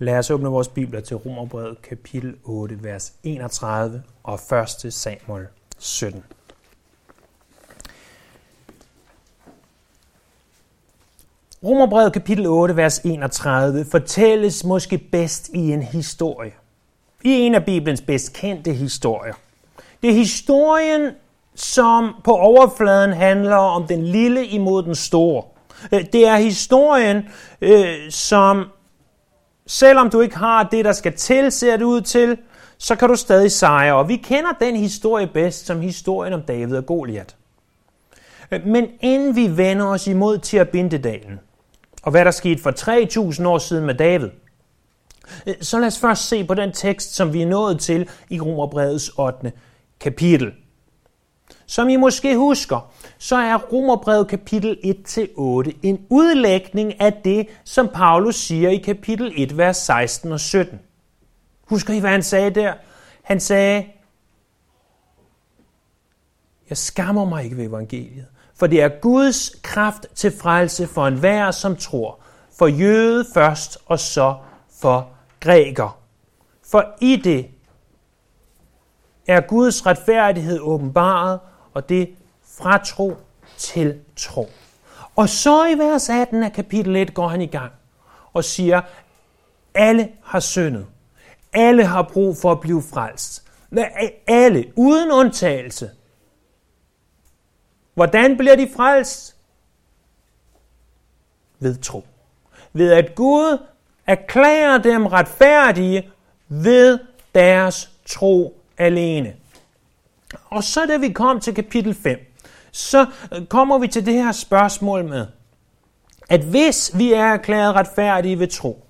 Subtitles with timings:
[0.00, 4.40] Lad os åbne vores bibler til Romerbrevet kapitel 8, vers 31 og
[4.84, 4.92] 1.
[4.92, 5.46] Samuel
[5.78, 6.24] 17.
[11.64, 16.52] Romerbrevet kapitel 8, vers 31 fortælles måske bedst i en historie.
[17.24, 19.34] I en af Bibelens bedst kendte historier.
[20.02, 21.10] Det er historien,
[21.54, 25.42] som på overfladen handler om den lille imod den store.
[25.92, 27.28] Øh, det er historien,
[27.60, 28.66] øh, som
[29.68, 32.38] selvom du ikke har det, der skal til, ser det ud til,
[32.78, 33.94] så kan du stadig sejre.
[33.94, 37.36] Og vi kender den historie bedst som historien om David og Goliat.
[38.66, 41.40] Men inden vi vender os imod til at Bindedalen,
[42.02, 44.28] og hvad der skete for 3000 år siden med David,
[45.60, 49.10] så lad os først se på den tekst, som vi er nået til i Romerbrevets
[49.18, 49.52] 8.
[50.00, 50.52] kapitel.
[51.66, 58.36] Som I måske husker, så er Romerbrevet kapitel 1-8 en udlægning af det, som Paulus
[58.36, 60.80] siger i kapitel 1, vers 16 og 17.
[61.68, 62.74] Husker I, hvad han sagde der?
[63.22, 63.86] Han sagde,
[66.68, 71.50] jeg skammer mig ikke ved evangeliet, for det er Guds kraft til frelse for enhver,
[71.50, 72.20] som tror.
[72.58, 74.36] For jøde først, og så
[74.80, 75.98] for græker.
[76.70, 77.50] For i det
[79.26, 81.40] er Guds retfærdighed åbenbaret,
[81.74, 82.14] og det
[82.58, 83.16] fra tro
[83.56, 84.50] til tro.
[85.16, 87.72] Og så i vers 18 af kapitel 1 går han i gang
[88.32, 88.80] og siger,
[89.74, 90.86] alle har syndet.
[91.52, 93.44] Alle har brug for at blive frelst.
[94.26, 95.90] Alle, uden undtagelse.
[97.94, 99.36] Hvordan bliver de frelst?
[101.58, 102.04] Ved tro.
[102.72, 103.58] Ved at Gud
[104.06, 106.10] erklærer dem retfærdige
[106.48, 106.98] ved
[107.34, 109.36] deres tro alene.
[110.44, 112.27] Og så da vi kom til kapitel 5,
[112.78, 115.26] så øh, kommer vi til det her spørgsmål med,
[116.28, 118.84] at hvis vi er erklæret retfærdige ved tro,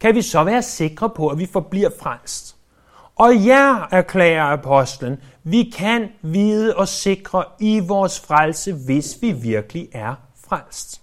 [0.00, 2.56] kan vi så være sikre på, at vi forbliver frelst.
[3.16, 9.88] Og ja, erklærer apostlen, vi kan vide og sikre i vores frelse, hvis vi virkelig
[9.92, 10.14] er
[10.48, 11.00] frelst.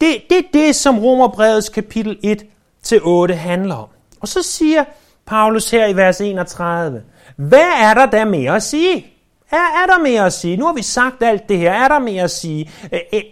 [0.00, 2.46] Det, det er det, som Romerbrevets kapitel 1
[2.82, 3.88] til 8 handler om.
[4.20, 4.84] Og så siger
[5.26, 7.04] Paulus her i vers 31,
[7.36, 9.06] hvad er der der mere at sige?
[9.50, 10.56] Er, er der mere at sige?
[10.56, 11.72] Nu har vi sagt alt det her.
[11.72, 12.70] Er der mere at sige?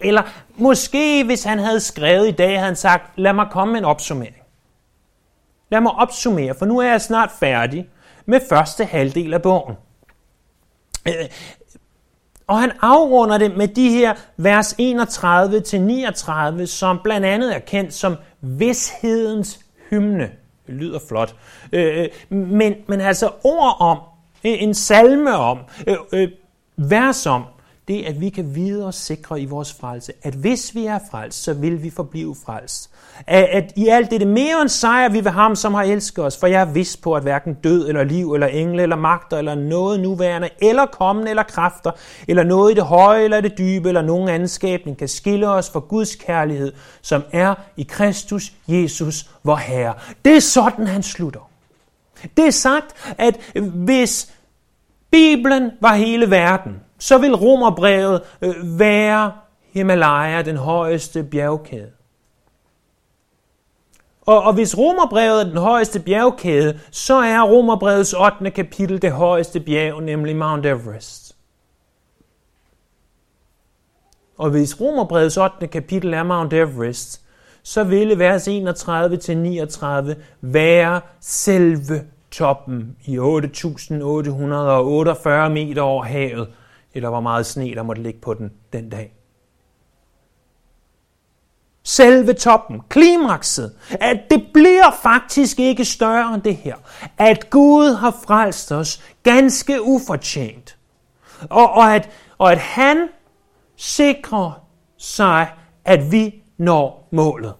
[0.01, 0.21] Eller
[0.55, 3.85] måske, hvis han havde skrevet i dag, havde han sagt, lad mig komme med en
[3.85, 4.35] opsummering.
[5.71, 7.89] Lad mig opsummere, for nu er jeg snart færdig
[8.25, 9.75] med første halvdel af bogen.
[12.47, 14.73] Og han afrunder det med de her vers
[16.61, 20.29] 31-39, som blandt andet er kendt som vidshedens hymne.
[20.69, 21.35] Det lyder flot.
[21.71, 23.97] Øh, øh, men, men altså ord om,
[24.43, 26.29] en salme om, øh, øh,
[26.77, 27.43] vers om,
[27.89, 31.43] det at vi kan vide og sikre i vores frelse, at hvis vi er frelst,
[31.43, 32.89] så vil vi forblive frelst.
[33.27, 36.37] At, at i alt det, mere end sejr vi ved ham, som har elsket os,
[36.37, 39.55] for jeg er vidst på, at hverken død eller liv eller engle eller magter eller
[39.55, 41.91] noget nuværende eller kommende eller kræfter
[42.27, 45.69] eller noget i det høje eller det dybe eller nogen anden skabning kan skille os
[45.69, 49.93] fra Guds kærlighed, som er i Kristus Jesus, vor Herre.
[50.25, 51.49] Det er sådan, han slutter.
[52.37, 53.37] Det er sagt, at
[53.73, 54.33] hvis
[55.11, 59.31] Bibelen var hele verden, så vil romerbrevet øh, være
[59.73, 61.91] Himalaya, den højeste bjergkæde.
[64.21, 68.51] Og, og hvis romerbrevet er den højeste bjergkæde, så er romerbrevets 8.
[68.51, 71.35] kapitel det højeste bjerg, nemlig Mount Everest.
[74.37, 75.67] Og hvis romerbrevets 8.
[75.67, 77.21] kapitel er Mount Everest,
[77.63, 83.23] så ville vers 31-39 være selve toppen i 8.848
[85.49, 86.47] meter over havet,
[86.93, 89.13] eller hvor meget sne der måtte ligge på den den dag.
[91.83, 96.75] Selve toppen, klimakset, at det bliver faktisk ikke større end det her.
[97.17, 100.77] At Gud har frelst os ganske ufortjent.
[101.49, 103.09] Og, og, at, og at han
[103.75, 104.65] sikrer
[104.97, 105.47] sig,
[105.85, 107.53] at vi når målet.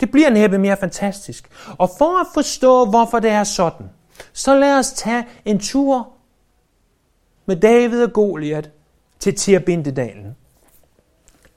[0.00, 1.50] Det bliver næppe mere fantastisk.
[1.78, 3.90] Og for at forstå, hvorfor det er sådan,
[4.32, 6.12] så lad os tage en tur
[7.46, 8.70] med David og Goliat
[9.18, 10.36] til Tirbindedalen.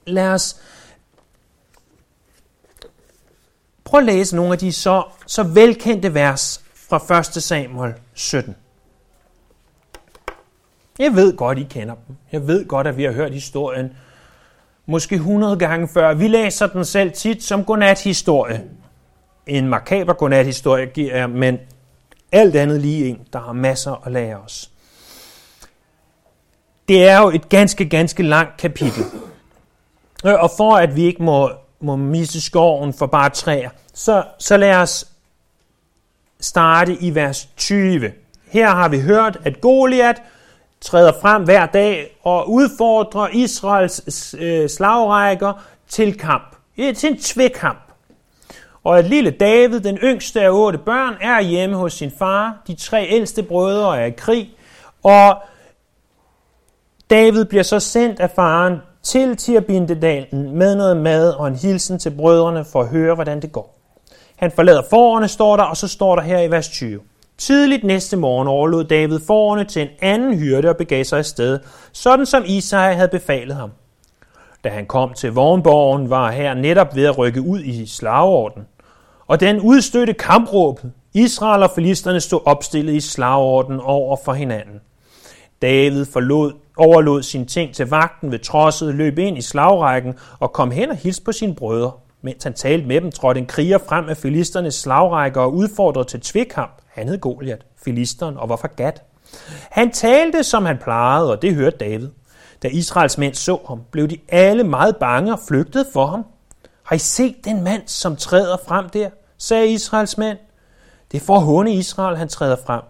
[0.06, 0.60] Lad os
[3.84, 7.26] prøve at læse nogle af de så, så velkendte vers fra 1.
[7.26, 8.56] Samuel 17.
[10.98, 12.16] Jeg ved godt, I kender dem.
[12.32, 13.92] Jeg ved godt, at vi har hørt historien
[14.86, 16.14] måske 100 gange før.
[16.14, 18.64] Vi læser den selv tit som godnat-historie.
[19.46, 21.58] En makaber godnat-historie giver jeg, men
[22.34, 24.70] alt andet lige en, der har masser at lære os.
[26.88, 29.04] Det er jo et ganske, ganske langt kapitel.
[30.26, 31.50] Øh, og for at vi ikke må,
[31.80, 35.08] må miste skoven for bare træer, så, så lad os
[36.40, 38.12] starte i vers 20.
[38.46, 40.22] Her har vi hørt, at Goliat
[40.80, 45.52] træder frem hver dag og udfordrer Israels øh, slagrækker
[45.88, 46.56] til kamp.
[46.76, 47.83] Til en tvækamp.
[48.84, 52.62] Og at lille David, den yngste af otte børn, er hjemme hos sin far.
[52.66, 54.50] De tre ældste brødre er i krig.
[55.02, 55.36] Og
[57.10, 62.10] David bliver så sendt af faren til Tirbindedalen med noget mad og en hilsen til
[62.10, 63.78] brødrene for at høre, hvordan det går.
[64.36, 67.00] Han forlader forerne, står der, og så står der her i vers 20.
[67.38, 71.58] Tidligt næste morgen overlod David forerne til en anden hyrde og begav sig afsted,
[71.92, 73.70] sådan som Isai havde befalet ham.
[74.64, 78.66] Da han kom til vognborgen, var her netop ved at rykke ud i slagorden.
[79.26, 80.92] Og den udstødte kampråbet.
[81.14, 84.80] Israel og filisterne stod opstillet i slagorden over for hinanden.
[85.62, 90.70] David forlod, overlod sine ting til vagten ved trodset, løb ind i slagrækken og kom
[90.70, 91.92] hen og hilste på sine brødre.
[92.22, 96.20] Mens han talte med dem, trådte en kriger frem af filisternes slagrække og udfordrede til
[96.20, 96.72] tvekamp.
[96.88, 99.02] Han hed Goliat, filisteren, og var fra Gat.
[99.70, 102.08] Han talte, som han plejede, og det hørte David.
[102.62, 106.24] Da Israels mænd så ham, blev de alle meget bange og flygtede for ham.
[106.84, 109.10] Har I set den mand, som træder frem der?
[109.38, 110.38] sagde Israels mænd.
[111.12, 112.82] Det er for at håne Israel, han træder frem.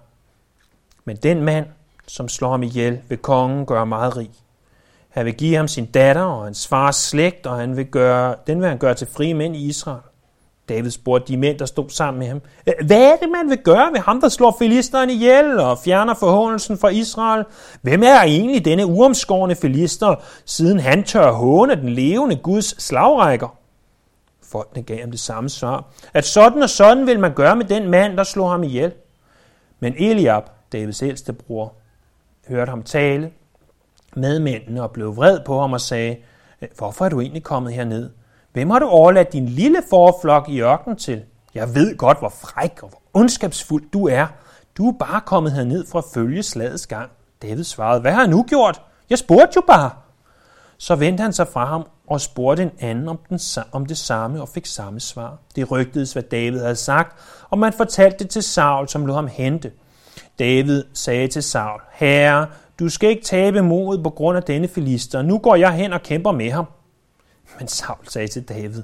[1.04, 1.66] Men den mand,
[2.06, 4.30] som slår ham ihjel, vil kongen gøre meget rig.
[5.08, 8.60] Han vil give ham sin datter og hans fars slægt, og han vil gøre, den
[8.60, 10.02] vil han gøre til frie mænd i Israel.
[10.68, 12.40] David spurgte de mænd, der stod sammen med ham,
[12.86, 16.78] hvad er det, man vil gøre ved ham, der slår filisteren ihjel og fjerner forhåndelsen
[16.78, 17.44] fra Israel?
[17.82, 20.14] Hvem er egentlig denne uomskårende filister,
[20.44, 23.63] siden han tør håne den levende Guds slagrækker?
[24.54, 27.90] Folkene gav ham det samme svar, at sådan og sådan vil man gøre med den
[27.90, 28.92] mand, der slog ham ihjel.
[29.80, 30.42] Men Eliab,
[30.72, 31.72] Davids ældste bror,
[32.48, 33.30] hørte ham tale
[34.16, 36.16] med mændene og blev vred på ham og sagde,
[36.62, 38.10] øh, hvorfor er du egentlig kommet herned?
[38.52, 41.22] Hvem har du overladt din lille forflok i ørkenen til?
[41.54, 44.26] Jeg ved godt, hvor fræk og hvor ondskabsfuld du er.
[44.76, 47.10] Du er bare kommet herned for at følge slagets gang.
[47.42, 48.82] David svarede, hvad har jeg nu gjort?
[49.10, 49.90] Jeg spurgte jo bare.
[50.78, 53.40] Så vendte han sig fra ham og spurgte en anden om, den,
[53.72, 55.38] om det samme og fik samme svar.
[55.56, 57.18] Det rygtedes, hvad David havde sagt,
[57.50, 59.72] og man fortalte det til Saul, som lod ham hente.
[60.38, 62.46] David sagde til Saul, Herre,
[62.78, 65.22] du skal ikke tabe modet på grund af denne filister.
[65.22, 66.64] Nu går jeg hen og kæmper med ham.
[67.58, 68.82] Men Saul sagde til David,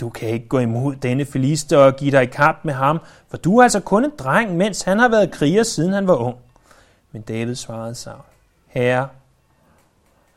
[0.00, 2.98] du kan ikke gå imod denne filister og give dig i kamp med ham,
[3.28, 6.14] for du er altså kun en dreng, mens han har været kriger, siden han var
[6.14, 6.36] ung.
[7.12, 8.20] Men David svarede Saul,
[8.66, 9.08] Herre,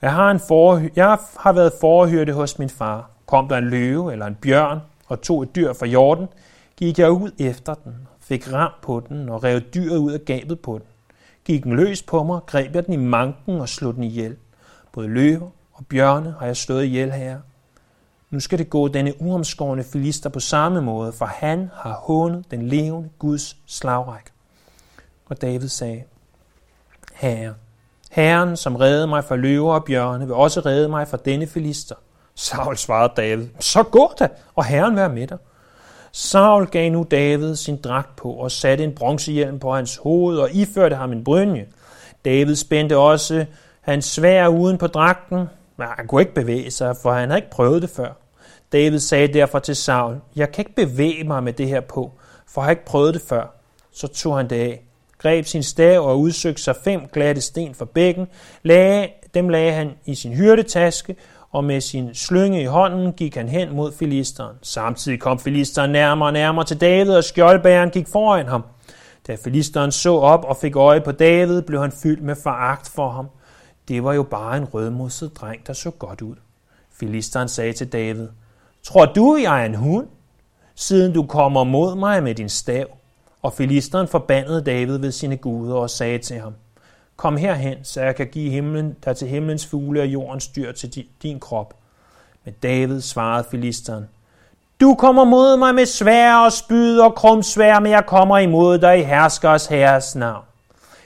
[0.02, 3.10] jeg har, en for, jeg har været forhørte hos min far.
[3.26, 6.28] Kom der en løve eller en bjørn og tog et dyr fra jorden,
[6.78, 10.60] gik jeg ud efter den, fik ram på den og rev dyret ud af gabet
[10.60, 10.88] på den.
[11.46, 14.36] Gik den løs på mig, greb jeg den i manken og slog den ihjel.
[14.92, 17.40] Både løver og bjørne har jeg slået ihjel her.
[18.30, 22.68] Nu skal det gå denne uomskårende filister på samme måde, for han har hånet den
[22.68, 24.32] levende Guds slagræk.
[25.26, 26.04] Og David sagde,
[27.14, 27.54] Herre,
[28.10, 31.96] Herren, som redde mig fra løver og bjørne, vil også redde mig fra denne filister.
[32.36, 35.38] Saul svarede David, så gå da, og Herren vær med dig.
[36.12, 40.50] Saul gav nu David sin dragt på og satte en bronzehjelm på hans hoved og
[40.52, 41.66] iførte ham en brynje.
[42.26, 43.46] David spændte også
[43.82, 45.38] hans svær uden på dragten,
[45.78, 48.12] men han kunne ikke bevæge sig, for han havde ikke prøvet det før.
[48.72, 52.12] David sagde derfor til Saul, jeg kan ikke bevæge mig med det her på,
[52.48, 53.56] for jeg har ikke prøvet det før.
[53.92, 54.84] Så tog han det af,
[55.22, 58.28] greb sin stav og udsøgte sig fem glatte sten fra bækken,
[58.64, 61.16] lagde, dem lagde han i sin hyrdetaske,
[61.52, 64.56] og med sin slynge i hånden gik han hen mod filisteren.
[64.62, 68.64] Samtidig kom filisteren nærmere og nærmere til David, og skjoldbæren gik foran ham.
[69.28, 73.10] Da filisteren så op og fik øje på David, blev han fyldt med foragt for
[73.10, 73.28] ham.
[73.88, 76.36] Det var jo bare en rødmosset dreng, der så godt ud.
[77.00, 78.28] Filisteren sagde til David,
[78.84, 80.08] Tror du, jeg er en hund,
[80.76, 82.99] siden du kommer mod mig med din stav?
[83.42, 86.54] Og filisteren forbandede David ved sine guder og sagde til ham,
[87.16, 91.06] Kom herhen, så jeg kan give himlen, der til himlens fugle og jordens dyr til
[91.24, 91.74] din krop.
[92.46, 94.06] Men David svarede filisteren,
[94.82, 99.00] Du kommer mod mig med svær og spyd og krumsvær, men jeg kommer imod dig
[99.00, 100.44] i herskers herres navn.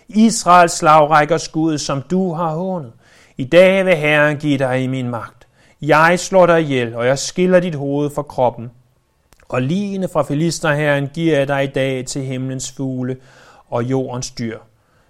[0.08, 2.92] Israels slagrækker skud, som du har hånet.
[3.38, 5.48] I dag vil Herren give dig i min magt.
[5.82, 8.72] Jeg slår dig ihjel, og jeg skiller dit hoved fra kroppen.
[9.53, 13.17] Og ligene fra filisterherren giver jeg dig i dag til himlens fugle
[13.69, 14.60] og jordens dyr.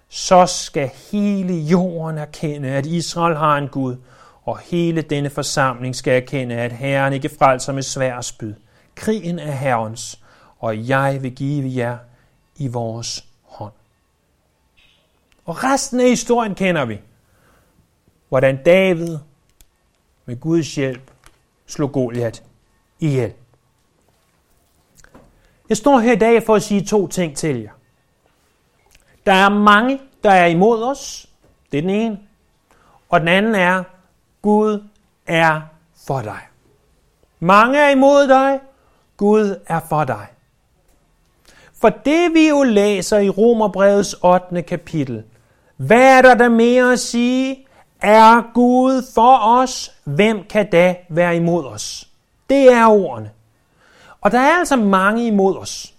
[0.08, 3.96] Så skal hele jorden erkende, at Israel har en Gud,
[4.42, 8.54] og hele denne forsamling skal erkende, at Herren ikke frelser med svær spyd.
[8.94, 10.20] Krigen er Herrens,
[10.58, 11.98] og jeg vil give jer
[12.56, 13.72] i vores hånd.
[15.44, 17.00] Og resten af historien kender vi.
[18.28, 19.18] Hvordan David
[20.26, 21.10] med Guds hjælp
[21.66, 22.42] slog Goliat
[23.00, 23.32] ihjel.
[25.68, 27.70] Jeg står her i dag for at sige to ting til jer.
[29.26, 31.26] Der er mange, der er imod os.
[31.72, 32.18] Det er den ene.
[33.08, 33.82] Og den anden er,
[34.42, 34.82] Gud
[35.26, 35.60] er
[36.06, 36.40] for dig.
[37.40, 38.60] Mange er imod dig.
[39.16, 40.26] Gud er for dig.
[41.80, 44.62] For det vi jo læser i Romerbrevets 8.
[44.62, 45.24] kapitel,
[45.76, 47.66] hvad er der der mere at sige?
[48.00, 49.92] Er Gud for os?
[50.04, 52.08] Hvem kan da være imod os?
[52.50, 53.30] Det er ordene.
[54.24, 55.94] Og der er altså mange imod os.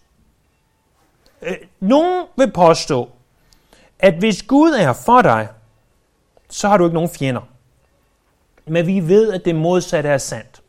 [1.41, 3.10] Øh, nogen vil påstå,
[4.00, 5.48] at hvis Gud er for dig,
[6.50, 7.41] så har du ikke nogen fjender.
[8.67, 10.62] Men vi ved, at det modsatte er sandt.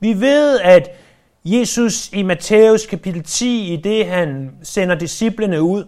[0.00, 0.88] Vi ved, at
[1.44, 5.84] Jesus i Matthæus kapitel 10, i det han sender disciplene ud,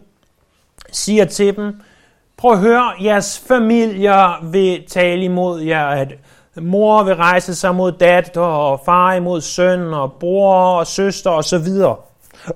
[0.93, 1.81] siger til dem,
[2.37, 6.13] prøv at høre, jeres familier vil tale imod jer, at
[6.61, 11.69] mor vil rejse sig mod datter, og far imod søn, og bror og søster osv.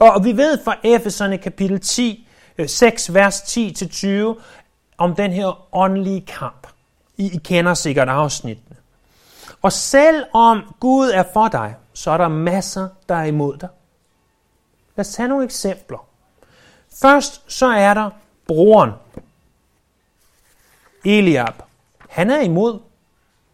[0.01, 2.29] Og vi ved fra Efeserne kapitel 10,
[2.67, 4.07] 6 øh, vers 10-20,
[4.99, 6.67] om den her åndelige kamp.
[7.17, 8.77] I, I kender sikkert afsnittene.
[9.63, 13.69] Og selvom Gud er for dig, så er der masser, der er imod dig.
[14.97, 16.07] Lad os tage nogle eksempler.
[17.01, 18.11] Først så er der
[18.47, 18.91] broren,
[21.05, 21.63] Eliab.
[22.09, 22.81] Han er imod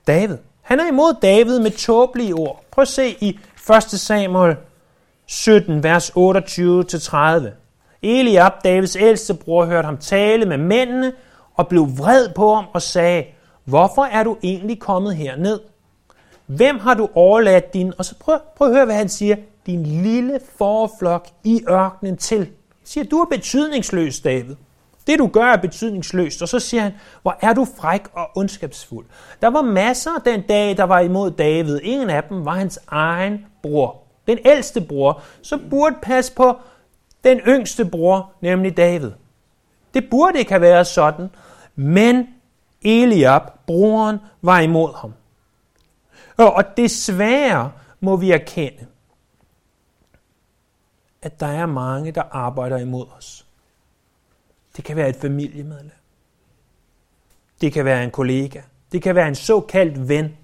[0.06, 0.36] David.
[0.62, 2.64] Han er imod David med tåbelige ord.
[2.70, 3.38] Prøv at se i
[3.76, 3.82] 1.
[3.82, 4.56] Samuel
[5.26, 7.48] 17, vers 28-30.
[8.02, 11.12] Eliab, Davids ældste bror, hørte ham tale med mændene
[11.54, 13.24] og blev vred på ham og sagde,
[13.64, 15.60] hvorfor er du egentlig kommet herned?
[16.46, 19.82] Hvem har du overladt din, og så prøv, prøv at høre, hvad han siger, din
[19.82, 22.38] lille forflok i ørkenen til.
[22.38, 22.48] Han
[22.84, 24.54] siger, du er betydningsløs, David.
[25.06, 26.42] Det du gør er betydningsløst.
[26.42, 26.92] Og så siger han,
[27.22, 29.06] hvor er du fræk og ondskabsfuld.
[29.42, 31.80] Der var masser den dag, der var imod David.
[31.82, 34.02] Ingen af dem var hans egen bror.
[34.26, 36.56] Den ældste bror, så burde passe på
[37.24, 39.10] den yngste bror, nemlig David.
[39.94, 41.30] Det burde ikke have været sådan,
[41.74, 42.28] men
[42.82, 45.12] Eliab, broren, var imod ham.
[46.36, 48.86] Og desværre må vi erkende,
[51.22, 53.41] at der er mange, der arbejder imod os.
[54.76, 55.90] Det kan være et familiemedlem.
[57.60, 58.62] Det kan være en kollega.
[58.92, 60.36] Det kan være en såkaldt ven,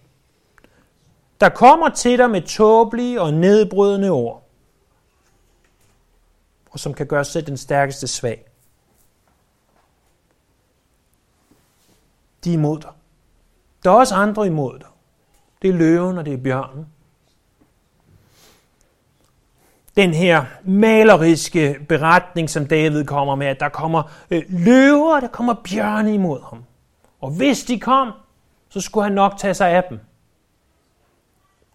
[1.41, 4.49] der kommer til dig med tåbelige og nedbrydende ord,
[6.71, 8.45] og som kan gøre selv den stærkeste svag.
[12.45, 12.91] De er imod dig.
[13.85, 14.89] Der er også andre imod dig.
[15.63, 16.87] Det er løven og det er bjørnen.
[19.99, 25.29] Den her maleriske beretning, som David kommer med, at der kommer øh, løver og der
[25.29, 26.65] kommer bjørne imod ham.
[27.21, 28.13] Og hvis de kom,
[28.69, 29.99] så skulle han nok tage sig af dem.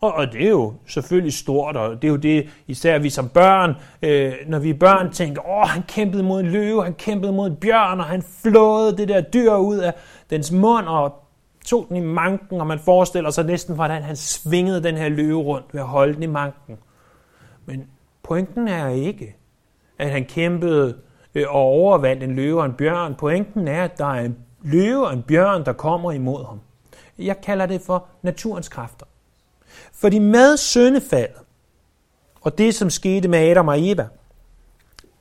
[0.01, 3.29] Og, og det er jo selvfølgelig stort, og det er jo det, især vi som
[3.29, 7.31] børn, øh, når vi er børn, tænker, åh, han kæmpede mod en løve, han kæmpede
[7.31, 9.93] mod en bjørn, og han flåede det der dyr ud af
[10.29, 11.23] dens mund, og
[11.65, 15.41] tog den i manken, og man forestiller sig næsten, hvordan han svingede den her løve
[15.41, 16.77] rundt ved at holde den i manken.
[17.65, 17.87] Men
[18.23, 19.35] pointen er ikke,
[19.99, 20.97] at han kæmpede
[21.35, 23.15] øh, og overvandt en løve og en bjørn.
[23.15, 26.59] Pointen er, at der er en løve og en bjørn, der kommer imod ham.
[27.19, 29.05] Jeg kalder det for naturens kræfter.
[29.93, 31.41] Fordi med syndefaldet,
[32.41, 34.07] og det som skete med Adam og Eva,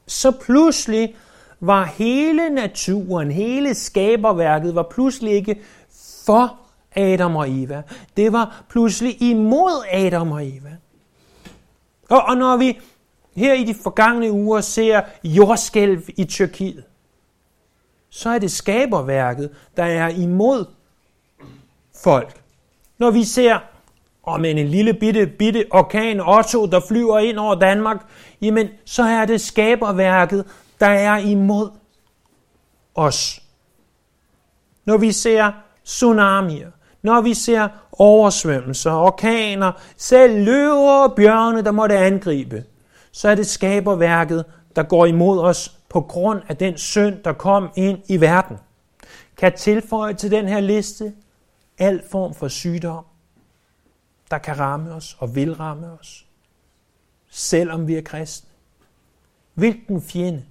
[0.07, 1.15] så pludselig
[1.61, 5.61] var hele naturen, hele skaberværket, var pludselig ikke
[6.27, 6.59] for
[6.97, 7.83] Adam og Eva.
[8.17, 10.77] Det var pludselig imod Adam og Eva.
[12.11, 12.81] Og, og når vi
[13.37, 16.85] her i de forgangne uger ser jordskælv i Tyrkiet,
[18.11, 20.65] så er det skaberværket, der er imod
[22.03, 22.41] folk.
[22.99, 23.59] Når vi ser
[24.23, 28.07] om en lille bitte, bitte orkan Otto, der flyver ind over Danmark,
[28.41, 30.45] jamen så er det skaberværket,
[30.81, 31.71] der er imod
[32.95, 33.43] os.
[34.85, 35.53] Når vi ser
[35.85, 36.71] tsunamier,
[37.03, 42.65] når vi ser oversvømmelser, orkaner, selv løver og bjørne, der måtte angribe,
[43.12, 44.45] så er det skaberværket,
[44.76, 48.57] der går imod os på grund af den synd, der kom ind i verden.
[49.37, 51.14] Kan tilføje til den her liste
[51.78, 53.04] al form for sygdom,
[54.31, 56.26] der kan ramme os og vil ramme os,
[57.31, 58.49] selvom vi er kristne.
[59.54, 60.45] Hvilken fjende,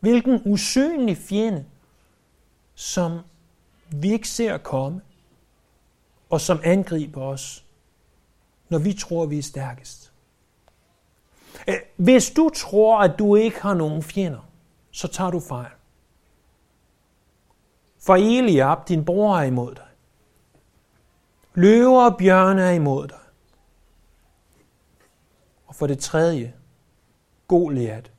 [0.00, 1.64] hvilken usynlig fjende,
[2.74, 3.18] som
[3.90, 5.00] vi ikke ser komme,
[6.30, 7.64] og som angriber os,
[8.68, 10.13] når vi tror, vi er stærkest.
[11.68, 14.50] Øh, hvis du tror, at du ikke har nogen fjender,
[14.90, 15.72] så tager du fejl.
[17.98, 19.86] For Eliab, din bror, er imod dig.
[21.54, 23.18] Løver og bjørne er imod dig.
[25.66, 26.54] Og for det tredje,
[27.48, 28.12] Goliat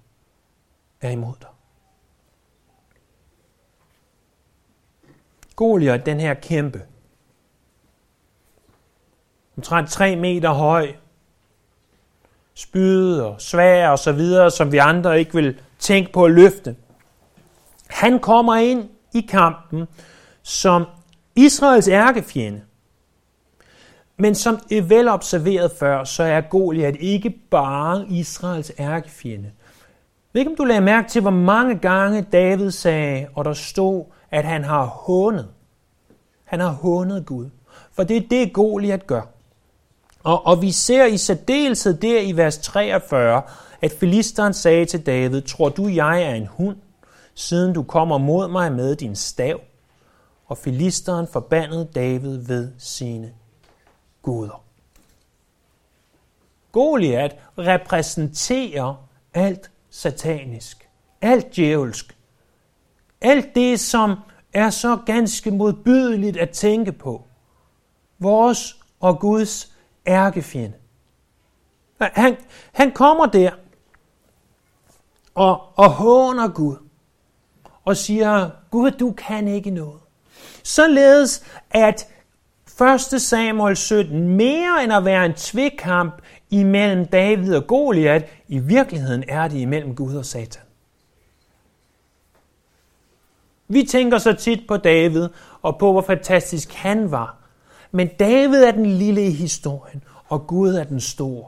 [1.02, 1.50] er imod dig.
[5.56, 6.86] Goliat, den her kæmpe,
[9.58, 10.96] omtrent 3 meter høj,
[12.56, 16.76] spyd og svær og så videre, som vi andre ikke vil tænke på at løfte.
[17.88, 19.88] Han kommer ind i kampen
[20.44, 20.86] som
[21.36, 22.62] Israels ærkefjende.
[24.18, 29.52] Men som er vel observeret før, så er Goliat ikke bare Israels ærkefjende.
[29.56, 33.54] Jeg ved ikke, om du lagde mærke til, hvor mange gange David sagde, og der
[33.54, 35.48] stod, at han har hånet.
[36.44, 37.50] Han har hånet Gud.
[37.94, 39.22] For det er det, Goliat gør.
[40.26, 43.42] Og, og vi ser i særdeleshed der i vers 43,
[43.82, 46.78] at filisteren sagde til David, tror du, jeg er en hund,
[47.36, 49.62] siden du kommer mod mig med din stav?
[50.46, 53.34] Og filisteren forbandede David ved sine
[54.22, 54.64] guder.
[56.72, 60.90] Goliat repræsenterer alt satanisk,
[61.22, 62.18] alt djævelsk,
[63.22, 64.16] alt det, som
[64.54, 67.24] er så ganske modbydeligt at tænke på.
[68.20, 69.75] Vores og Guds
[70.08, 70.78] ærkefjende.
[72.00, 72.38] Han,
[72.72, 73.52] han kommer der
[75.36, 76.76] og, og håner Gud
[77.86, 80.00] og siger, Gud, du kan ikke noget.
[80.64, 82.08] Således at
[83.14, 83.22] 1.
[83.22, 89.48] Samuel 17, mere end at være en tvekamp imellem David og Goliat, i virkeligheden er
[89.48, 90.62] det imellem Gud og Satan.
[93.68, 95.30] Vi tænker så tit på David
[95.62, 97.38] og på, hvor fantastisk han var.
[97.96, 101.48] Men David er den lille i historien, og Gud er den store.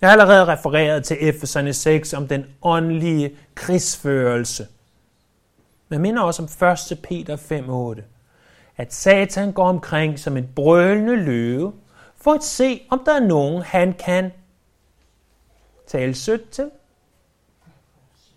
[0.00, 4.66] Jeg har allerede refereret til Efeserne 6 om den åndelige krigsførelse.
[5.88, 7.02] Men minder også om 1.
[7.02, 7.36] Peter
[7.96, 8.02] 5.8,
[8.76, 11.72] at Satan går omkring som en brølende løve,
[12.16, 14.32] for at se, om der er nogen, han kan
[15.86, 16.70] tale sødt til.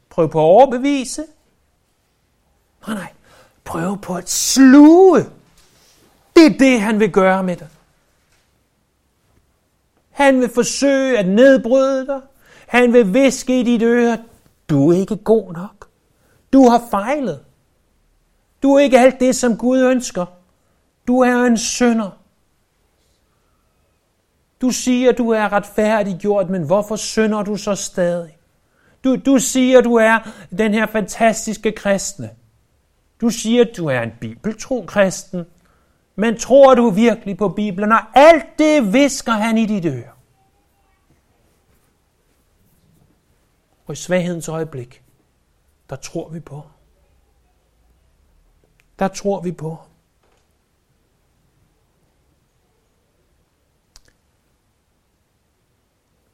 [0.09, 1.23] Prøv på at overbevise.
[2.87, 3.13] Nej, nej.
[3.63, 5.38] Prøv på at sluge.
[6.39, 7.67] Det er det, han vil gøre med dig.
[10.09, 12.21] Han vil forsøge at nedbryde dig.
[12.67, 14.17] Han vil viske i dit øre,
[14.69, 15.87] du er ikke god nok.
[16.53, 17.39] Du har fejlet.
[18.63, 20.25] Du er ikke alt det, som Gud ønsker.
[21.07, 22.09] Du er en synder.
[24.61, 28.37] Du siger, du er retfærdiggjort, men hvorfor synder du så stadig?
[29.03, 30.19] Du, du siger, du er
[30.57, 32.29] den her fantastiske kristne.
[33.21, 35.45] Du siger, du er en bibeltro kristen,
[36.19, 37.91] men tror du virkelig på Bibelen?
[37.91, 40.11] Og alt det visker han i dit øre.
[43.85, 45.03] Og i svaghedens øjeblik,
[45.89, 46.61] der tror vi på.
[48.99, 49.77] Der tror vi på.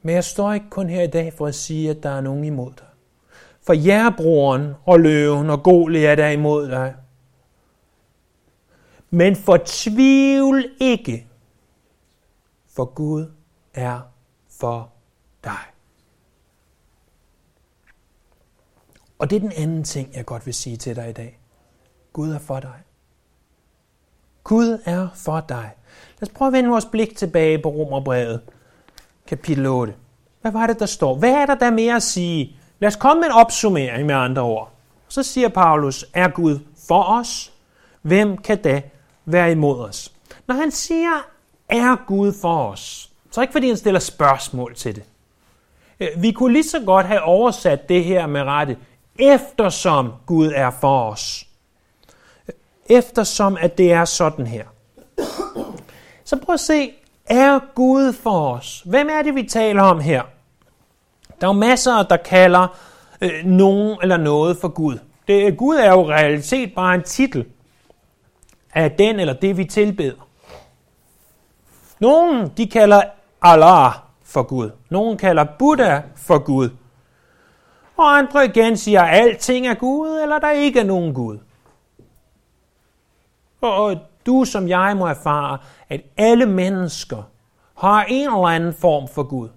[0.01, 2.43] Men jeg står ikke kun her i dag for at sige, at der er nogen
[2.43, 2.87] imod dig.
[3.61, 6.95] For jærbroren og løven og Goliat er imod dig.
[9.09, 11.27] Men fortvivl ikke,
[12.67, 13.31] for Gud
[13.73, 13.99] er
[14.49, 14.91] for
[15.43, 15.59] dig.
[19.19, 21.39] Og det er den anden ting, jeg godt vil sige til dig i dag.
[22.13, 22.81] Gud er for dig.
[24.43, 25.71] Gud er for dig.
[26.19, 28.41] Lad os prøve at vende vores blik tilbage på Romerbrevet,
[29.27, 29.95] kapitel 8.
[30.41, 31.15] Hvad var det, der står?
[31.15, 32.59] Hvad er der der mere at sige?
[32.79, 34.71] Lad os komme med en opsummering med andre ord.
[35.07, 37.53] Så siger Paulus, er Gud for os?
[38.01, 38.81] Hvem kan da
[39.25, 40.11] være imod os?
[40.47, 41.27] Når han siger,
[41.69, 45.03] er Gud for os, så er det ikke fordi han stiller spørgsmål til det.
[45.99, 48.77] Øh, vi kunne lige så godt have oversat det her med rette,
[49.19, 51.47] eftersom Gud er for os.
[52.47, 52.55] Øh,
[52.97, 54.65] eftersom at det er sådan her.
[56.23, 56.93] Så prøv at se,
[57.25, 58.83] er Gud for os?
[58.85, 60.23] Hvem er det, vi taler om her?
[61.41, 62.67] Der er jo masser, der kalder
[63.21, 64.97] øh, nogen eller noget for Gud.
[65.27, 67.45] Det, Gud er jo realitet bare en titel
[68.75, 70.27] af den eller det, vi tilbeder.
[71.99, 73.01] Nogen, de kalder
[73.41, 73.91] Allah
[74.23, 74.71] for Gud.
[74.89, 76.69] Nogen kalder Buddha for Gud.
[77.97, 81.37] Og andre igen siger, at alting er Gud, eller der ikke er nogen Gud.
[83.61, 85.57] Og du som jeg må erfare,
[85.89, 87.23] at alle mennesker
[87.77, 89.49] har en eller anden form for Gud.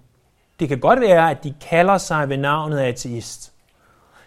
[0.59, 3.53] Det kan godt være, at de kalder sig ved navnet ateist.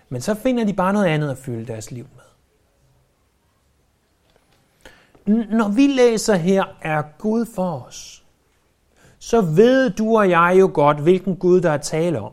[0.09, 2.23] Men så finder de bare noget andet at fylde deres liv med.
[5.27, 8.25] Når vi læser her, er Gud for os,
[9.19, 12.33] så ved du og jeg jo godt, hvilken Gud der er tale om.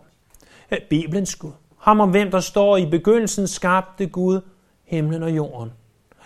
[0.72, 1.52] Eh, Bibelens Gud.
[1.78, 4.42] Ham om hvem der står i begyndelsen skabte Gud
[4.84, 5.74] himlen og jorden.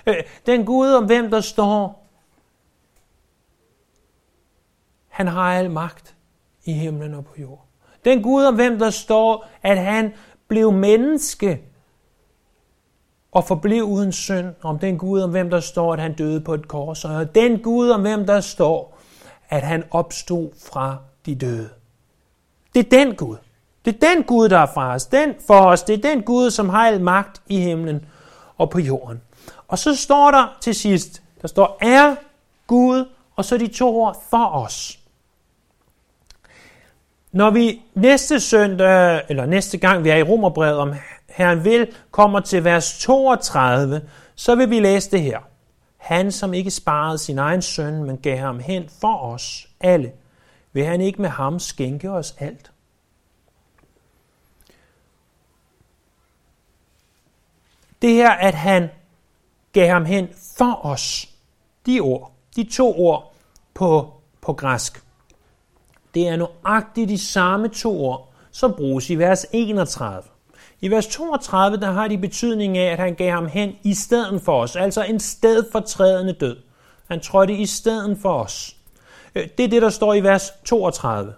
[0.05, 2.09] Eh, den Gud om hvem der står,
[5.07, 6.15] han har al magt
[6.65, 7.65] i himlen og på jorden.
[8.05, 10.13] Den Gud, om hvem der står, at han
[10.47, 11.61] blev menneske
[13.33, 14.53] og forblev uden synd.
[14.63, 17.05] Om den Gud, om hvem der står, at han døde på et kors.
[17.05, 18.99] Og den Gud, om hvem der står,
[19.49, 21.69] at han opstod fra de døde.
[22.75, 23.37] Det er den Gud.
[23.85, 25.05] Det er den Gud, der er fra os.
[25.05, 25.83] Den for os.
[25.83, 28.05] Det er den Gud, som har al magt i himlen
[28.57, 29.21] og på jorden.
[29.67, 32.15] Og så står der til sidst, der står er
[32.67, 34.99] Gud, og så de to ord for os.
[37.31, 40.93] Når vi næste søndag, eller næste gang vi er i Romerbrevet, om
[41.33, 45.39] Herren vil, kommer til vers 32, så vil vi læse det her.
[45.97, 50.11] Han, som ikke sparede sin egen søn, men gav ham hen for os alle,
[50.73, 52.71] vil han ikke med ham skænke os alt?
[58.01, 58.89] Det her, at han
[59.73, 61.29] gav ham hen for os,
[61.85, 63.33] de ord, de to ord
[63.73, 65.03] på, på græsk,
[66.13, 70.32] det er nøjagtigt de samme to ord, som bruges i vers 31.
[70.83, 74.41] I vers 32, der har de betydning af, at han gav ham hen i stedet
[74.41, 76.57] for os, altså en stedfortrædende død.
[77.07, 78.75] Han trådte i stedet for os.
[79.35, 81.33] Øh, det er det, der står i vers 32.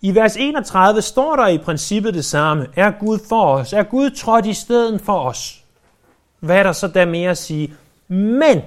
[0.00, 2.66] I vers 31 står der i princippet det samme.
[2.76, 3.72] Er Gud for os?
[3.72, 5.64] Er Gud trådt i stedet for os?
[6.40, 7.74] Hvad er der så der mere at sige?
[8.08, 8.60] Men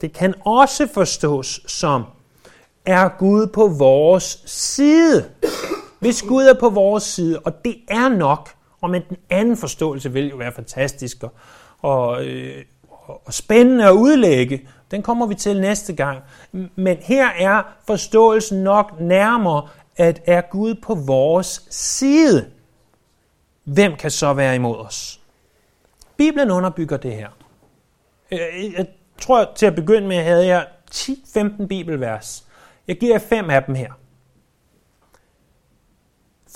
[0.00, 2.04] det kan også forstås som,
[2.86, 5.24] er Gud på vores side?
[5.98, 10.12] Hvis Gud er på vores side, og det er nok, og med den anden forståelse
[10.12, 11.32] vil jo være fantastisk og,
[11.78, 12.64] og, øh,
[13.24, 16.22] og spændende at udlægge, den kommer vi til næste gang.
[16.76, 22.50] Men her er forståelsen nok nærmere, at er Gud på vores side,
[23.64, 25.20] hvem kan så være imod os?
[26.16, 27.28] Bibelen underbygger det her.
[28.32, 28.86] Øh, jeg
[29.20, 32.44] tror til at begynde med, havde jeg 10-15 bibelvers.
[32.88, 33.92] Jeg giver fem af dem her.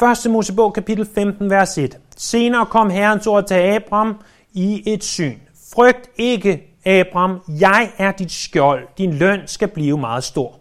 [0.00, 0.30] 1.
[0.30, 1.98] Mosebog kapitel 15, vers 1.
[2.16, 4.16] Senere kom Herrens ord til Abram
[4.52, 5.38] i et syn.
[5.74, 8.88] Frygt ikke, Abram, jeg er dit skjold.
[8.98, 10.58] Din løn skal blive meget stor.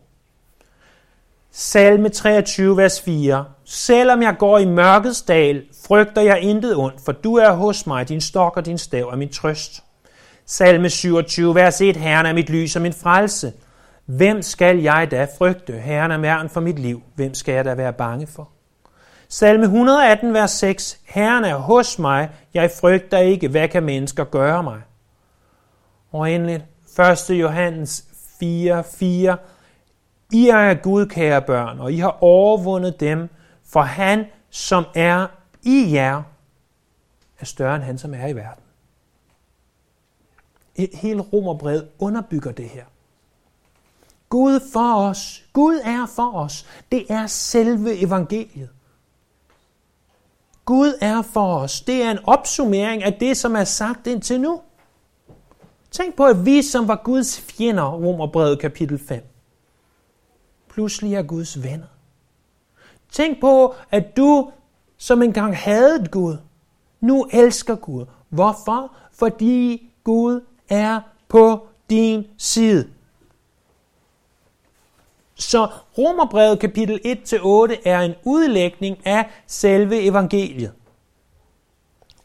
[1.51, 3.45] Salme 23, vers 4.
[3.65, 8.09] Selvom jeg går i mørkets dal, frygter jeg intet ondt, for du er hos mig,
[8.09, 9.83] din stok og din stav er min trøst.
[10.45, 11.97] Salme 27, vers 1.
[11.97, 13.53] Herren er mit lys og min frelse.
[14.05, 15.73] Hvem skal jeg da frygte?
[15.73, 17.01] Herren er mærken for mit liv.
[17.15, 18.49] Hvem skal jeg da være bange for?
[19.33, 20.99] Salme 118, vers 6.
[21.03, 24.81] Herren er hos mig, jeg frygter ikke, hvad kan mennesker gøre mig?
[26.11, 26.65] Og endelig
[27.29, 27.29] 1.
[27.29, 28.05] Johannes
[28.39, 29.37] 4, 4.
[30.31, 33.29] I er Gud, kære børn, og I har overvundet dem,
[33.65, 35.27] for han, som er
[35.63, 36.23] i jer,
[37.39, 38.63] er større end han, som er i verden.
[40.93, 42.85] Hele romerbrevet underbygger det her.
[44.29, 45.43] Gud for os.
[45.53, 46.65] Gud er for os.
[46.91, 48.69] Det er selve evangeliet.
[50.65, 51.81] Gud er for os.
[51.81, 54.61] Det er en opsummering af det, som er sagt indtil nu.
[55.91, 59.23] Tænk på, at vi, som var Guds fjender, Romerbrevet kapitel 5,
[60.69, 61.87] pludselig er Guds venner.
[63.11, 64.51] Tænk på, at du,
[64.97, 66.37] som engang havde Gud,
[66.99, 68.05] nu elsker Gud.
[68.29, 68.95] Hvorfor?
[69.11, 72.89] Fordi Gud er på din side.
[75.41, 80.73] Så Romerbrevet kapitel 1-8 er en udlægning af selve evangeliet.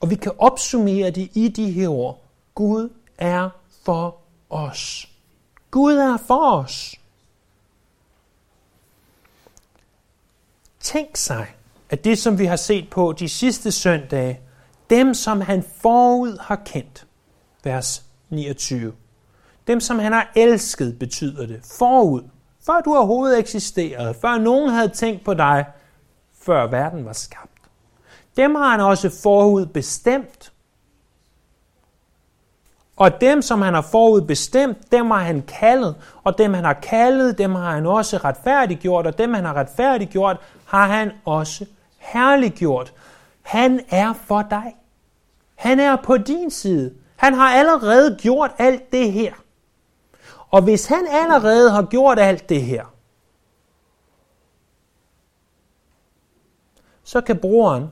[0.00, 2.22] Og vi kan opsummere det i de her ord.
[2.54, 3.50] Gud er
[3.84, 4.16] for
[4.50, 5.08] os.
[5.70, 6.94] Gud er for os.
[10.80, 11.46] Tænk sig,
[11.90, 14.40] at det som vi har set på de sidste søndage,
[14.90, 17.06] dem som han forud har kendt,
[17.64, 18.92] vers 29.
[19.66, 22.22] Dem som han har elsket, betyder det, forud
[22.66, 25.64] før du overhovedet eksisterede, før nogen havde tænkt på dig,
[26.42, 27.50] før verden var skabt.
[28.36, 30.52] Dem har han også forud bestemt.
[32.96, 35.94] Og dem, som han har forud bestemt, dem har han kaldet.
[36.24, 39.06] Og dem, han har kaldet, dem har han også retfærdiggjort.
[39.06, 41.66] Og dem, han har retfærdiggjort, har han også
[41.98, 42.92] herliggjort.
[43.42, 44.76] Han er for dig.
[45.54, 46.94] Han er på din side.
[47.16, 49.32] Han har allerede gjort alt det her.
[50.50, 52.84] Og hvis han allerede har gjort alt det her,
[57.04, 57.90] så kan broren,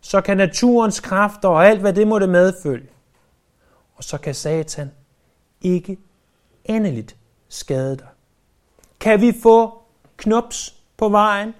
[0.00, 2.88] så kan naturens kræfter og alt, hvad det måtte medfølge,
[3.94, 4.90] og så kan Satan
[5.60, 5.98] ikke
[6.64, 7.16] endeligt
[7.48, 8.08] skade dig.
[9.00, 9.82] Kan vi få
[10.16, 11.54] knops på vejen?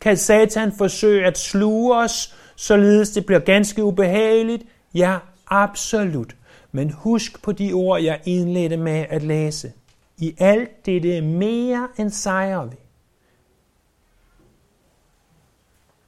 [0.00, 4.62] Kan Satan forsøge at sluge os, således det bliver ganske ubehageligt?
[4.94, 6.36] Ja, absolut.
[6.74, 9.72] Men husk på de ord, jeg indledte med at læse.
[10.18, 12.76] I alt dette mere end sejrer vi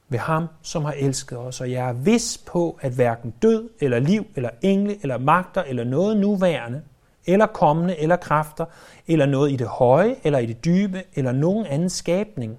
[0.09, 3.99] ved ham, som har elsket os, og jeg er vis på, at hverken død eller
[3.99, 6.81] liv eller engle eller magter eller noget nuværende,
[7.25, 8.65] eller kommende eller kræfter,
[9.07, 12.57] eller noget i det høje eller i det dybe, eller nogen anden skabning,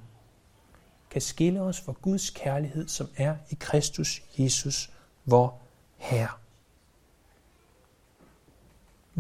[1.11, 4.91] kan skille os fra Guds kærlighed, som er i Kristus Jesus,
[5.25, 5.55] vor
[5.97, 6.48] Herre.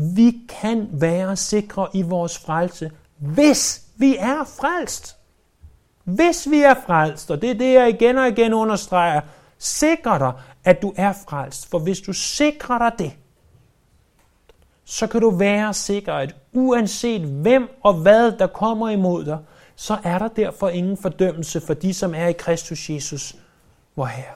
[0.01, 5.17] Vi kan være sikre i vores frelse, hvis vi er frelst.
[6.05, 9.21] Hvis vi er frelst, og det er det, jeg igen og igen understreger,
[9.59, 10.33] sikrer dig,
[10.65, 11.71] at du er frelst.
[11.71, 13.13] For hvis du sikrer dig det,
[14.85, 19.39] så kan du være sikker, at uanset hvem og hvad, der kommer imod dig,
[19.77, 23.37] så er der derfor ingen fordømmelse for de, som er i Kristus Jesus,
[23.97, 24.35] vor Herre.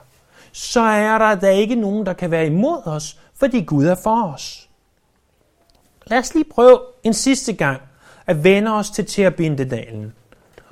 [0.51, 4.23] Så er der da ikke nogen, der kan være imod os, fordi Gud er for
[4.23, 4.62] os.
[6.05, 7.81] Lad os lige prøve en sidste gang
[8.27, 10.13] at vende os til Terbindedalen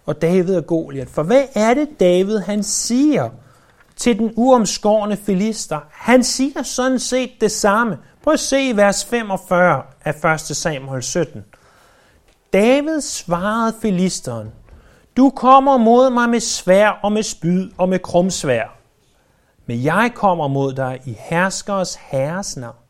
[0.05, 1.09] og David og Goliat.
[1.09, 3.29] For hvad er det, David han siger
[3.95, 5.79] til den uomskårne filister?
[5.91, 7.97] Han siger sådan set det samme.
[8.23, 10.39] Prøv at se i vers 45 af 1.
[10.39, 11.45] Samuel 17.
[12.53, 14.51] David svarede filisteren,
[15.17, 18.77] du kommer mod mig med svær og med spyd og med krumsvær.
[19.65, 22.80] Men jeg kommer mod dig i herskers herres navn.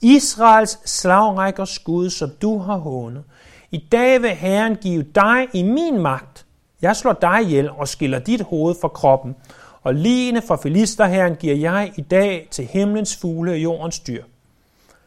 [0.00, 3.24] Israels slagrækkers Gud, som du har hånet.
[3.70, 6.46] I dag vil Herren give dig i min magt.
[6.82, 9.36] Jeg slår dig ihjel og skiller dit hoved fra kroppen.
[9.82, 14.24] Og lignende fra filisterherren giver jeg i dag til himlens fugle og jordens dyr.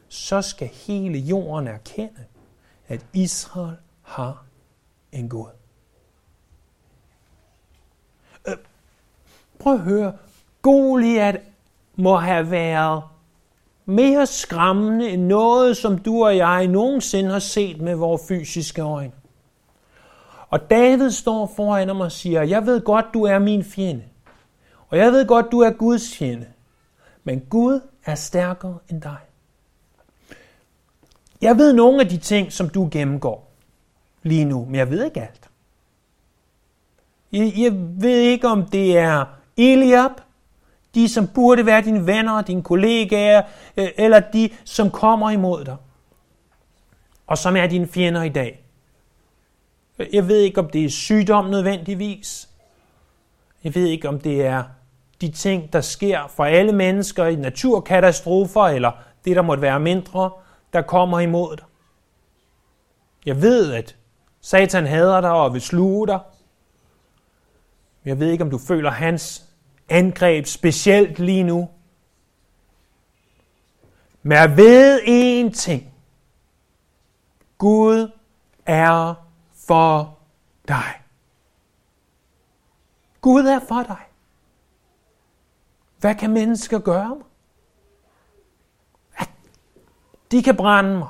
[0.08, 2.24] Så skal hele jorden erkende,
[2.88, 4.44] at Israel har
[5.12, 5.50] en Gud.
[8.48, 8.56] Øh,
[9.60, 10.14] prøv at høre.
[10.62, 11.42] Goliat
[11.96, 13.04] må have været
[13.90, 19.12] mere skræmmende end noget, som du og jeg nogensinde har set med vores fysiske øjne.
[20.50, 24.04] Og David står foran ham og siger, jeg ved godt, du er min fjende.
[24.90, 26.46] Og jeg ved godt, du er Guds fjende.
[27.24, 29.18] Men Gud er stærkere end dig.
[31.42, 33.52] Jeg ved nogle af de ting, som du gennemgår
[34.24, 35.50] lige nu, men jeg ved ikke alt.
[37.32, 39.26] Jeg, jeg ved ikke, om det er
[39.58, 40.12] Eliab,
[40.96, 43.42] de som burde være dine venner, dine kollegaer,
[43.78, 45.78] øh, eller de som kommer imod dig,
[47.28, 48.64] og som er dine fjender i dag.
[50.14, 52.50] Jeg ved ikke, om det er sygdom nødvendigvis.
[53.64, 54.64] Jeg ved ikke, om det er
[55.22, 58.92] de ting, der sker for alle mennesker i naturkatastrofer, eller
[59.26, 60.32] det, der måtte være mindre,
[60.74, 61.66] der kommer imod dig.
[63.26, 63.96] Jeg ved, at
[64.42, 66.20] Satan hader dig og vil sluge dig.
[68.06, 69.49] Jeg ved ikke, om du føler hans
[69.90, 71.70] angreb specielt lige nu.
[74.24, 75.94] Men jeg ved én ting.
[77.58, 78.12] Gud
[78.66, 79.14] er
[79.68, 80.18] for
[80.68, 81.02] dig.
[83.22, 84.06] Gud er for dig.
[86.00, 87.26] Hvad kan mennesker gøre mig?
[90.32, 91.08] De kan brænde mig.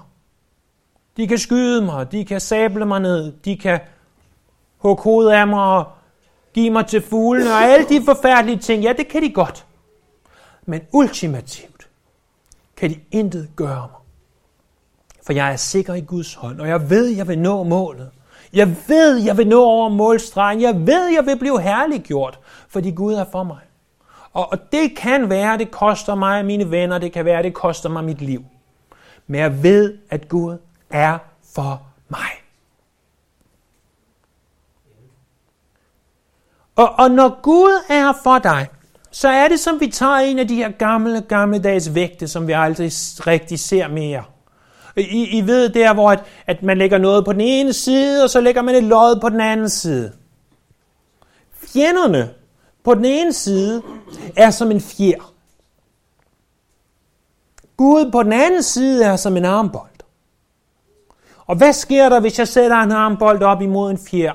[1.17, 2.11] De kan skyde mig.
[2.11, 3.31] De kan sable mig ned.
[3.31, 3.79] De kan
[4.77, 5.91] hugge hovedet af mig og
[6.53, 8.83] giv mig til fuglene og alle de forfærdelige ting.
[8.83, 9.65] Ja, det kan de godt.
[10.65, 11.87] Men ultimativt
[12.77, 13.99] kan de intet gøre mig.
[15.25, 18.11] For jeg er sikker i Guds hånd, og jeg ved, jeg vil nå målet.
[18.53, 20.61] Jeg ved, jeg vil nå over målstregen.
[20.61, 23.59] Jeg ved, jeg vil blive herliggjort, fordi Gud er for mig.
[24.33, 26.97] Og, og det kan være, det koster mig mine venner.
[26.97, 28.45] Det kan være, det koster mig mit liv.
[29.27, 30.57] Men jeg ved, at Gud
[30.89, 31.17] er
[31.55, 32.29] for mig.
[36.79, 38.67] Og, og når Gud er for dig,
[39.11, 42.47] så er det som vi tager en af de her gamle, gamle dages vægte, som
[42.47, 42.91] vi aldrig
[43.27, 44.23] rigtig ser mere.
[44.97, 48.29] I, I ved der, hvor at, at man lægger noget på den ene side, og
[48.29, 50.11] så lægger man et lod på den anden side.
[51.53, 52.29] Fjenderne
[52.83, 53.81] på den ene side
[54.37, 55.33] er som en fjer.
[57.77, 59.89] Gud på den anden side er som en armbold.
[61.45, 64.33] Og hvad sker der, hvis jeg sætter en armbold op imod en fjer?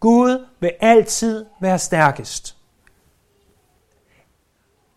[0.00, 2.56] Gud vil altid være stærkest.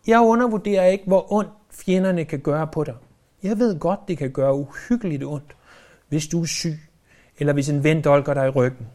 [0.06, 2.94] Jeg undervurderer ikke, hvor ondt fjenderne kan gøre på dig.
[3.42, 5.56] Jeg ved godt, det kan gøre uhyggeligt ondt,
[6.08, 6.78] hvis du er syg,
[7.38, 8.86] eller hvis en ven dolker dig i ryggen,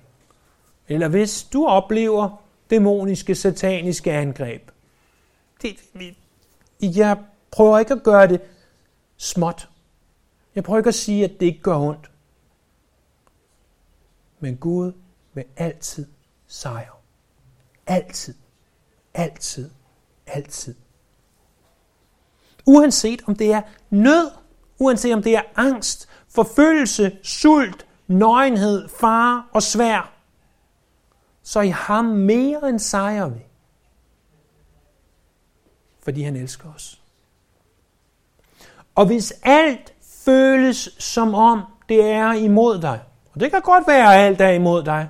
[0.87, 4.71] eller hvis du oplever dæmoniske, sataniske angreb.
[5.61, 5.75] Det,
[6.81, 7.17] jeg
[7.51, 8.41] prøver ikke at gøre det
[9.17, 9.69] småt.
[10.55, 12.11] Jeg prøver ikke at sige, at det ikke gør ondt.
[14.39, 14.91] Men Gud
[15.35, 16.07] med altid
[16.47, 17.01] sejr.
[17.87, 18.33] Altid.
[19.13, 19.69] Altid.
[20.27, 20.75] Altid.
[22.65, 24.31] Uanset om det er nød,
[24.79, 30.13] uanset om det er angst, forfølgelse, sult, nøgenhed, fare og svær,
[31.43, 33.45] så i ham mere end sejrer vi.
[36.05, 37.01] fordi han elsker os.
[38.95, 39.93] Og hvis alt
[40.25, 42.99] føles som om det er imod dig,
[43.33, 45.09] og det kan godt være, at alt er imod dig,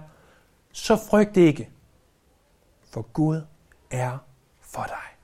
[0.76, 1.72] så frygt ikke,
[2.84, 3.46] for Gud
[3.92, 4.18] er
[4.60, 5.18] for dig.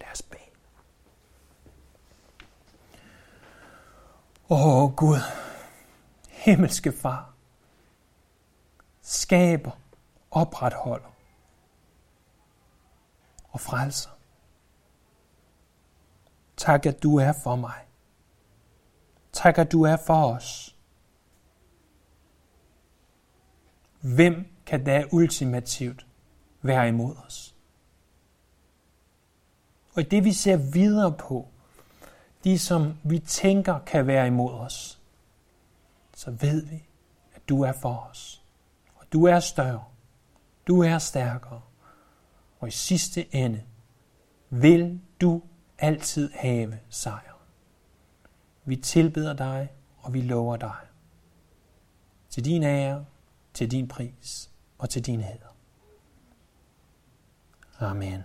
[0.00, 0.42] Lad os bede.
[4.50, 5.18] Åh Gud,
[6.28, 7.34] himmelske far,
[9.02, 9.70] skaber,
[10.30, 11.12] opretholder
[13.48, 14.10] og frelser.
[16.56, 17.86] Tak, at du er for mig.
[19.32, 20.71] Tak, at du er for os.
[24.02, 26.06] Hvem kan da ultimativt
[26.62, 27.54] være imod os?
[29.94, 31.48] Og det vi ser videre på,
[32.44, 35.00] de som vi tænker kan være imod os,
[36.16, 36.84] så ved vi,
[37.34, 38.42] at du er for os.
[38.94, 39.84] Og du er større.
[40.66, 41.60] Du er stærkere.
[42.60, 43.62] Og i sidste ende
[44.50, 45.42] vil du
[45.78, 47.38] altid have sejr.
[48.64, 50.76] Vi tilbeder dig, og vi lover dig.
[52.30, 53.04] Til din ære,
[53.54, 55.56] til din pris og til din hæder.
[57.78, 58.22] Amen.